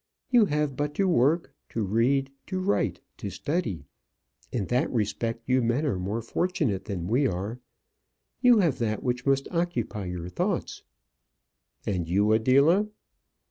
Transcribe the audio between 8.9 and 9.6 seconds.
which must